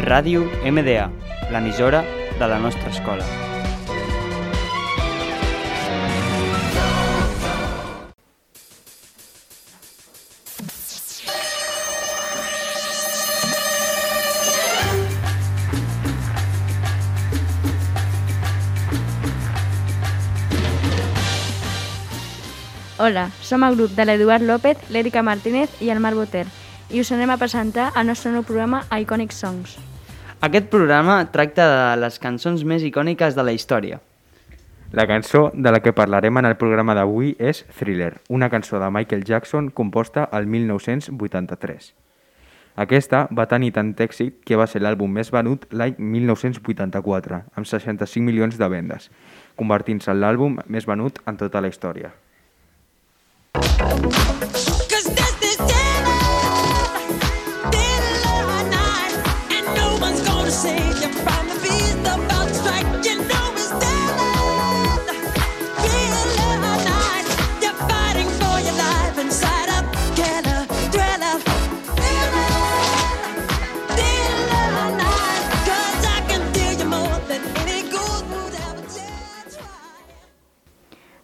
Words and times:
Ràdio 0.00 0.46
MDA, 0.64 1.10
l'emissora 1.52 2.00
de 2.38 2.46
la 2.48 2.58
nostra 2.58 2.88
escola. 2.88 3.24
Hola, 22.96 23.28
som 23.42 23.64
el 23.64 23.76
grup 23.76 23.92
de 23.92 24.08
l'Eduard 24.08 24.42
López, 24.48 24.80
l'Èrica 24.88 25.20
Martínez 25.22 25.76
i 25.80 25.92
el 25.92 26.00
Marc 26.00 26.16
Boter 26.16 26.46
i 26.90 27.00
us 27.00 27.12
anem 27.12 27.30
a 27.30 27.38
presentar 27.38 27.90
el 27.96 28.08
nostre 28.08 28.32
nou 28.34 28.42
programa 28.46 28.82
Iconic 28.90 29.32
Songs. 29.32 29.76
Aquest 30.40 30.70
programa 30.72 31.20
tracta 31.30 31.66
de 31.70 31.96
les 32.00 32.18
cançons 32.18 32.64
més 32.64 32.82
icòniques 32.82 33.36
de 33.36 33.44
la 33.46 33.52
història. 33.54 34.00
La 34.92 35.06
cançó 35.06 35.50
de 35.54 35.70
la 35.70 35.80
que 35.84 35.92
parlarem 35.94 36.40
en 36.40 36.48
el 36.48 36.56
programa 36.58 36.96
d'avui 36.98 37.36
és 37.38 37.62
Thriller, 37.78 38.16
una 38.28 38.48
cançó 38.50 38.80
de 38.82 38.88
Michael 38.90 39.22
Jackson 39.24 39.68
composta 39.70 40.24
al 40.24 40.46
1983. 40.46 41.92
Aquesta 42.80 43.26
va 43.30 43.46
tenir 43.46 43.70
tant 43.76 43.92
èxit 43.94 44.40
que 44.46 44.58
va 44.58 44.66
ser 44.66 44.82
l'àlbum 44.82 45.12
més 45.12 45.30
venut 45.30 45.68
l'any 45.70 45.94
1984, 45.98 47.44
amb 47.54 47.66
65 47.66 48.24
milions 48.24 48.58
de 48.58 48.70
vendes, 48.72 49.10
convertint-se 49.54 50.10
en 50.10 50.20
l'àlbum 50.24 50.58
més 50.66 50.88
venut 50.90 51.22
en 51.26 51.38
tota 51.38 51.60
la 51.60 51.70
història. 51.70 52.14
Cause 53.52 54.29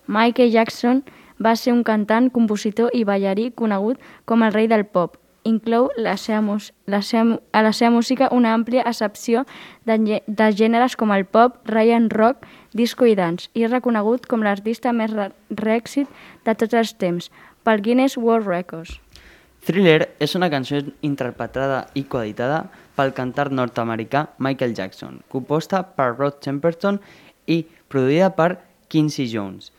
Michael 0.06 0.52
Jackson 0.52 1.04
va 1.42 1.54
ser 1.56 1.72
un 1.74 1.84
cantant, 1.84 2.30
compositor 2.32 2.90
i 2.94 3.04
ballarí 3.04 3.50
conegut 3.54 4.00
com 4.24 4.42
el 4.42 4.52
rei 4.54 4.68
del 4.70 4.86
pop. 4.86 5.18
Inclou 5.46 5.90
la 5.96 6.16
seva, 6.18 6.58
la 6.90 7.00
seva, 7.06 7.38
a 7.52 7.62
la 7.62 7.72
seva 7.72 7.92
música 7.94 8.28
una 8.34 8.52
àmplia 8.56 8.82
accepció 8.82 9.44
de, 9.86 10.20
de 10.26 10.48
gèneres 10.58 10.96
com 10.98 11.12
el 11.14 11.24
pop, 11.24 11.60
Ryan 11.70 12.10
rock, 12.10 12.46
disco 12.74 13.06
i 13.06 13.14
dance, 13.14 13.50
i 13.54 13.62
és 13.62 13.70
reconegut 13.70 14.26
com 14.26 14.42
l'artista 14.42 14.92
més 14.92 15.14
reèxit 15.50 16.10
de 16.44 16.54
tots 16.54 16.74
els 16.74 16.96
temps 16.98 17.30
pel 17.62 17.82
Guinness 17.82 18.18
World 18.18 18.50
Records. 18.50 18.98
Thriller 19.66 20.10
és 20.22 20.34
una 20.38 20.50
cançó 20.50 20.78
interpretada 21.02 21.86
i 21.98 22.04
coeditada 22.06 22.66
pel 22.94 23.10
cantant 23.14 23.54
nord-americà 23.54 24.28
Michael 24.38 24.74
Jackson, 24.78 25.20
composta 25.30 25.82
per 25.82 26.12
Rod 26.14 26.38
Temperton 26.42 27.00
i 27.50 27.64
produïda 27.90 28.30
per 28.34 28.52
Quincy 28.88 29.26
Jones. 29.30 29.72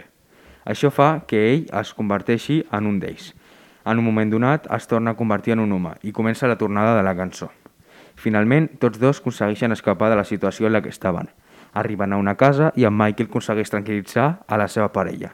Això 0.65 0.93
fa 0.95 1.25
que 1.27 1.43
ell 1.51 1.67
es 1.83 1.93
converteixi 1.99 2.63
en 2.71 2.87
un 2.87 3.03
d'ells. 3.03 3.35
En 3.89 3.99
un 3.99 4.05
moment 4.05 4.29
donat 4.29 4.67
es 4.77 4.87
torna 4.87 5.15
a 5.15 5.17
convertir 5.17 5.55
en 5.55 5.63
un 5.65 5.73
home 5.73 5.95
i 6.05 6.13
comença 6.13 6.49
la 6.51 6.59
tornada 6.61 6.93
de 6.99 7.03
la 7.07 7.15
cançó. 7.17 7.49
Finalment, 8.21 8.67
tots 8.83 9.01
dos 9.01 9.21
aconsegueixen 9.23 9.73
escapar 9.73 10.11
de 10.13 10.19
la 10.19 10.27
situació 10.29 10.67
en 10.67 10.75
la 10.75 10.83
que 10.83 10.93
estaven. 10.93 11.31
Arriben 11.73 12.13
a 12.13 12.19
una 12.21 12.35
casa 12.37 12.73
i 12.77 12.85
en 12.85 12.97
Michael 12.99 13.31
aconsegueix 13.31 13.73
tranquil·litzar 13.73 14.27
a 14.45 14.59
la 14.61 14.67
seva 14.69 14.91
parella. 14.93 15.31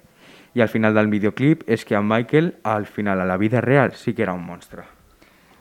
I 0.54 0.62
al 0.62 0.70
final 0.70 0.94
del 0.94 1.10
videoclip 1.10 1.64
és 1.66 1.82
que 1.84 1.96
en 1.98 2.06
Michael, 2.06 2.52
al 2.62 2.86
final 2.86 3.20
a 3.20 3.26
la 3.26 3.38
vida 3.38 3.60
real, 3.60 3.96
sí 3.98 4.14
que 4.14 4.22
era 4.22 4.36
un 4.38 4.46
monstre. 4.46 4.84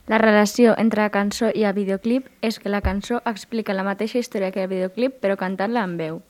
La 0.05 0.19
relació 0.19 0.75
entre 0.77 1.01
la 1.01 1.09
cançó 1.09 1.49
i 1.49 1.63
el 1.63 1.73
videoclip 1.73 2.27
és 2.45 2.59
que 2.59 2.69
la 2.69 2.83
cançó 2.85 3.23
explica 3.25 3.73
la 3.73 3.87
mateixa 3.87 4.19
història 4.19 4.51
que 4.51 4.67
el 4.67 4.69
videoclip, 4.69 5.17
però 5.23 5.39
cantant-la 5.39 5.87
en 5.87 5.97
veu. 5.97 6.21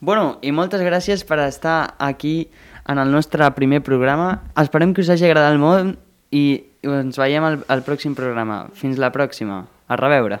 Bueno, 0.00 0.38
i 0.42 0.50
moltes 0.50 0.82
gràcies 0.82 1.22
per 1.28 1.38
estar 1.44 1.94
aquí 1.98 2.50
en 2.88 2.98
el 2.98 3.12
nostre 3.12 3.46
primer 3.54 3.82
programa. 3.84 4.48
Esperem 4.56 4.94
que 4.94 5.04
us 5.04 5.10
hagi 5.12 5.28
agradat 5.28 5.58
molt 5.60 6.07
i 6.34 6.44
ens 6.82 7.18
veiem 7.18 7.44
al, 7.44 7.58
al 7.68 7.84
pròxim 7.86 8.14
programa. 8.18 8.66
Fins 8.76 9.00
la 9.00 9.12
pròxima. 9.14 9.62
A 9.88 9.96
reveure. 9.96 10.40